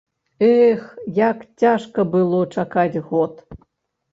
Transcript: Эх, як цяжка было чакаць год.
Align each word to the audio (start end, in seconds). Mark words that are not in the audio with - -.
Эх, 0.45 0.79
як 1.17 1.43
цяжка 1.65 2.07
было 2.15 2.41
чакаць 2.57 3.01
год. 3.11 3.33